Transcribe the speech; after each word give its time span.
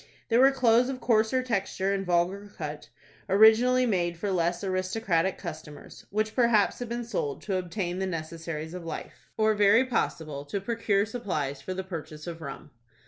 There 0.29 0.39
were 0.39 0.49
clothes 0.49 0.89
of 0.89 0.99
coarser 0.99 1.43
texture 1.43 1.93
and 1.93 2.03
vulgar 2.03 2.51
cut, 2.57 2.89
originally 3.29 3.85
made 3.85 4.17
for 4.17 4.31
less 4.31 4.63
aristocratic 4.63 5.37
customers, 5.37 6.07
which 6.09 6.33
perhaps 6.35 6.79
had 6.79 6.89
been 6.89 7.03
sold 7.03 7.43
to 7.43 7.57
obtain 7.57 7.99
the 7.99 8.07
necessaries 8.07 8.73
of 8.73 8.83
life, 8.83 9.29
or 9.37 9.53
very 9.53 9.85
possibly 9.85 10.43
to 10.47 10.59
procure 10.59 11.05
supplies 11.05 11.61
for 11.61 11.75
the 11.75 11.83
purchase 11.83 12.25
of 12.25 12.41
rum. 12.41 12.71